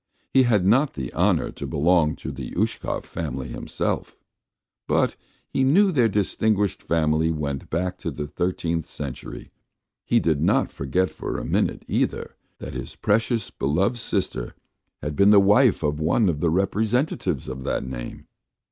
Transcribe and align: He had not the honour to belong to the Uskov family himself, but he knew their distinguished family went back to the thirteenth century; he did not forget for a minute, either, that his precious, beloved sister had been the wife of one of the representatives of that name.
He 0.33 0.41
had 0.41 0.65
not 0.65 0.93
the 0.95 1.13
honour 1.13 1.51
to 1.51 1.67
belong 1.67 2.15
to 2.15 2.31
the 2.31 2.49
Uskov 2.55 3.03
family 3.03 3.49
himself, 3.49 4.17
but 4.87 5.15
he 5.47 5.63
knew 5.63 5.91
their 5.91 6.07
distinguished 6.09 6.81
family 6.81 7.29
went 7.29 7.69
back 7.69 7.99
to 7.99 8.09
the 8.09 8.25
thirteenth 8.25 8.85
century; 8.87 9.51
he 10.03 10.19
did 10.19 10.41
not 10.41 10.71
forget 10.71 11.11
for 11.11 11.37
a 11.37 11.45
minute, 11.45 11.85
either, 11.87 12.35
that 12.57 12.73
his 12.73 12.95
precious, 12.95 13.51
beloved 13.51 13.99
sister 13.99 14.55
had 15.03 15.15
been 15.15 15.29
the 15.29 15.39
wife 15.39 15.83
of 15.83 15.99
one 15.99 16.29
of 16.29 16.39
the 16.39 16.49
representatives 16.49 17.47
of 17.47 17.63
that 17.63 17.83
name. 17.85 18.25